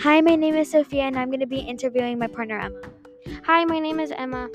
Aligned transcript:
Hi, 0.00 0.20
my 0.20 0.36
name 0.36 0.54
is 0.56 0.70
Sophia, 0.70 1.04
and 1.04 1.18
I'm 1.18 1.28
going 1.28 1.40
to 1.40 1.46
be 1.46 1.58
interviewing 1.58 2.18
my 2.18 2.26
partner, 2.26 2.58
Emma. 2.58 2.80
Hi, 3.44 3.64
my 3.64 3.78
name 3.78 3.98
is 3.98 4.10
Emma. 4.10 4.50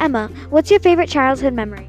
Emma, 0.00 0.30
what's 0.48 0.70
your 0.70 0.80
favorite 0.80 1.10
childhood 1.10 1.52
memory? 1.52 1.86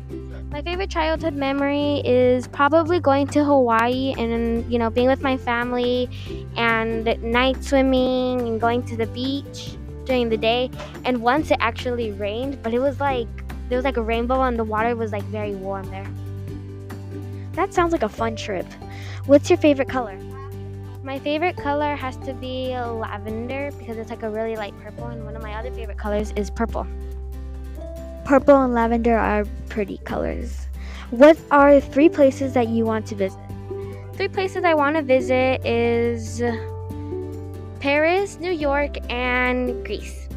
My 0.52 0.62
favorite 0.62 0.90
childhood 0.90 1.36
memory 1.36 2.02
is 2.04 2.50
probably 2.50 3.00
going 3.00 3.28
to 3.28 3.46
Hawaii 3.46 4.14
and 4.18 4.70
you 4.72 4.78
know 4.78 4.90
being 4.90 5.08
with 5.08 5.22
my 5.22 5.38
family 5.38 6.10
and 6.58 7.06
night 7.24 7.64
swimming 7.64 8.42
and 8.42 8.60
going 8.60 8.84
to 8.88 8.98
the 8.98 9.08
beach 9.08 9.78
during 10.04 10.28
the 10.28 10.38
day. 10.38 10.70
And 11.06 11.22
once 11.22 11.52
it 11.52 11.58
actually 11.62 12.12
rained, 12.12 12.62
but 12.62 12.74
it 12.74 12.80
was 12.80 13.00
like 13.00 13.28
there 13.70 13.78
was 13.78 13.86
like 13.86 13.98
a 13.98 14.02
rainbow 14.04 14.42
and 14.42 14.60
the 14.60 14.66
water 14.66 14.98
was 14.98 15.14
like 15.14 15.24
very 15.24 15.56
warm 15.56 15.90
there. 15.92 16.08
That 17.54 17.74
sounds 17.74 17.94
like 17.94 18.04
a 18.04 18.10
fun 18.10 18.36
trip. 18.36 18.66
What's 19.28 19.50
your 19.50 19.58
favorite 19.58 19.88
color? 19.88 20.20
My 21.06 21.20
favorite 21.20 21.56
color 21.56 21.96
has 21.96 22.18
to 22.26 22.34
be 22.34 22.70
lavender 22.76 23.70
because 23.78 24.00
it's 24.00 24.10
like 24.10 24.24
a 24.24 24.30
really 24.30 24.56
light 24.56 24.74
purple, 24.82 25.06
and 25.06 25.24
one 25.24 25.36
of 25.36 25.44
my 25.44 25.54
other 25.54 25.72
favorite 25.72 26.00
colors 26.00 26.34
is 26.36 26.50
purple. 26.50 26.88
Purple 28.26 28.64
and 28.64 28.74
lavender 28.74 29.16
are 29.16 29.46
pretty 29.70 30.00
colors. 30.00 30.66
What 31.12 31.38
are 31.52 31.80
three 31.80 32.10
places 32.10 32.56
that 32.56 32.70
you 32.70 32.86
want 32.86 33.06
to 33.06 33.16
visit? 33.16 33.40
Three 34.14 34.30
places 34.30 34.64
I 34.64 34.74
want 34.74 34.96
to 34.96 35.04
visit 35.04 35.64
is 35.64 36.42
Paris, 37.80 38.40
New 38.40 38.52
York, 38.52 38.98
and 39.12 39.86
Greece. 39.86 40.28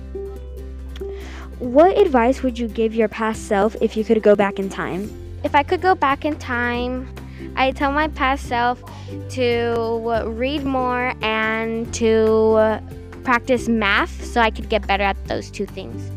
What 1.61 1.97
advice 1.97 2.43
would 2.43 2.59
you 2.59 2.69
give 2.69 2.95
your 2.95 3.09
past 3.09 3.49
self 3.49 3.75
if 3.81 3.97
you 3.97 4.05
could 4.05 4.23
go 4.23 4.37
back 4.37 4.59
in 4.59 4.69
time? 4.69 5.11
If 5.45 5.55
I 5.55 5.63
could 5.63 5.81
go 5.81 5.95
back 5.95 6.27
in 6.27 6.39
time, 6.39 7.09
I'd 7.57 7.75
tell 7.75 7.91
my 7.91 8.09
past 8.09 8.45
self 8.45 8.83
to 9.31 10.25
read 10.27 10.65
more 10.65 11.15
and 11.23 11.93
to 11.95 12.81
practice 13.25 13.69
math 13.69 14.25
so 14.25 14.41
I 14.41 14.51
could 14.51 14.69
get 14.69 14.87
better 14.87 15.05
at 15.05 15.23
those 15.27 15.51
two 15.51 15.67
things. 15.67 16.11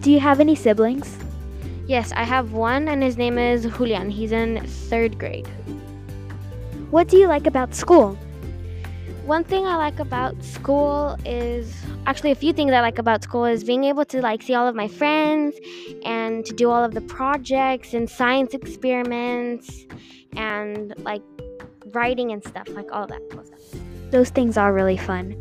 Do 0.00 0.10
you 0.10 0.20
have 0.20 0.40
any 0.40 0.54
siblings? 0.54 1.18
Yes, 1.86 2.12
I 2.12 2.24
have 2.24 2.52
one, 2.52 2.88
and 2.88 3.02
his 3.02 3.18
name 3.18 3.36
is 3.36 3.66
Julian. 3.76 4.10
He's 4.10 4.32
in 4.32 4.64
third 4.88 5.18
grade. 5.18 5.46
What 6.90 7.08
do 7.08 7.16
you 7.16 7.26
like 7.26 7.46
about 7.46 7.74
school? 7.74 8.16
One 9.26 9.44
thing 9.44 9.66
I 9.66 9.76
like 9.76 10.00
about 10.00 10.42
school 10.44 11.16
is 11.24 11.74
actually 12.06 12.30
a 12.30 12.34
few 12.34 12.52
things 12.52 12.72
I 12.72 12.80
like 12.80 12.98
about 12.98 13.22
school 13.22 13.46
is 13.46 13.64
being 13.64 13.84
able 13.84 14.04
to 14.06 14.20
like 14.20 14.42
see 14.42 14.54
all 14.54 14.68
of 14.68 14.74
my 14.74 14.88
friends 14.88 15.56
and 16.04 16.44
to 16.44 16.52
do 16.52 16.70
all 16.70 16.84
of 16.84 16.92
the 16.92 17.00
projects 17.00 17.94
and 17.94 18.08
science 18.08 18.52
experiments 18.52 19.86
and 20.36 20.94
like 20.98 21.22
writing 21.92 22.32
and 22.32 22.44
stuff, 22.44 22.68
like 22.70 22.90
all 22.92 23.06
that 23.06 23.20
cool 23.30 23.44
stuff. 23.44 23.60
Those 24.10 24.30
things 24.30 24.56
are 24.56 24.72
really 24.72 24.96
fun. 24.96 25.32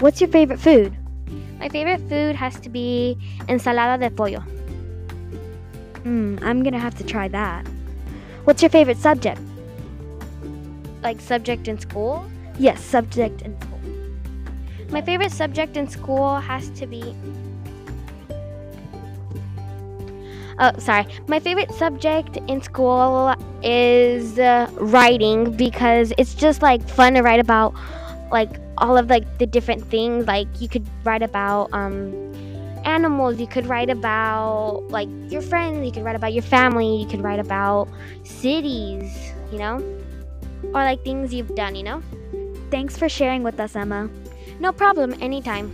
What's 0.00 0.20
your 0.20 0.30
favorite 0.30 0.60
food? 0.60 0.96
My 1.58 1.68
favorite 1.68 2.00
food 2.08 2.36
has 2.36 2.60
to 2.60 2.68
be 2.68 3.18
ensalada 3.48 3.98
de 3.98 4.10
pollo. 4.10 4.40
Hmm, 6.02 6.38
I'm 6.42 6.62
gonna 6.62 6.78
have 6.78 6.96
to 6.98 7.04
try 7.04 7.28
that. 7.28 7.66
What's 8.44 8.62
your 8.62 8.70
favorite 8.70 8.98
subject? 8.98 9.40
Like 11.02 11.20
subject 11.20 11.68
in 11.68 11.78
school? 11.78 12.24
Yes, 12.58 12.80
subject 12.80 13.42
in 13.42 13.60
school. 13.60 13.80
My 14.90 15.02
favorite 15.02 15.32
subject 15.32 15.76
in 15.76 15.88
school 15.88 16.36
has 16.36 16.70
to 16.70 16.86
be. 16.86 17.14
Oh, 20.60 20.72
sorry. 20.78 21.06
My 21.28 21.38
favorite 21.38 21.72
subject 21.72 22.36
in 22.48 22.60
school 22.62 23.34
is 23.62 24.38
uh, 24.38 24.68
writing 24.74 25.52
because 25.56 26.12
it's 26.18 26.34
just 26.34 26.62
like 26.62 26.86
fun 26.88 27.14
to 27.14 27.22
write 27.22 27.40
about 27.40 27.74
like 28.32 28.50
all 28.78 28.98
of 28.98 29.08
like 29.08 29.38
the 29.38 29.46
different 29.46 29.84
things. 29.84 30.26
Like 30.26 30.48
you 30.60 30.68
could 30.68 30.86
write 31.04 31.22
about 31.22 31.72
um 31.72 32.12
animals. 32.84 33.38
You 33.38 33.46
could 33.46 33.66
write 33.66 33.90
about 33.90 34.82
like 34.88 35.08
your 35.30 35.42
friends. 35.42 35.86
You 35.86 35.92
could 35.92 36.02
write 36.02 36.16
about 36.16 36.32
your 36.32 36.42
family. 36.42 36.96
You 37.02 37.06
could 37.06 37.22
write 37.22 37.40
about 37.40 37.88
cities 38.24 39.32
you 39.52 39.58
know? 39.58 39.76
Or 40.74 40.84
like 40.84 41.02
things 41.04 41.32
you've 41.32 41.54
done 41.54 41.74
you 41.74 41.82
know? 41.82 42.02
Thanks 42.70 42.96
for 42.96 43.08
sharing 43.08 43.42
with 43.42 43.58
us, 43.60 43.76
Emma. 43.76 44.10
no 44.60 44.72
problem. 44.72 45.14
Anytime 45.20 45.72